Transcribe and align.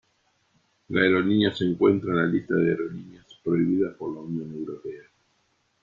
La 0.87 1.01
aerolínea 1.01 1.53
se 1.53 1.63
encuentra 1.63 2.09
en 2.09 2.15
la 2.15 2.25
lista 2.25 2.55
de 2.55 2.71
aerolíneas 2.71 3.27
prohibidas 3.43 3.95
por 3.97 4.11
la 4.15 4.21
Unión 4.21 4.51
Europea. 4.51 5.03